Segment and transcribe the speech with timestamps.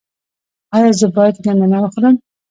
[0.75, 2.15] ایا زه باید ګندنه وخورم؟